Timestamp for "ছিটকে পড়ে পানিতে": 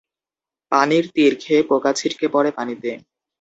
1.99-2.91